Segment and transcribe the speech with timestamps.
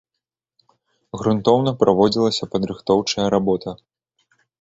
[1.19, 3.75] Грунтоўна праводзілася падрыхтоўчая работа.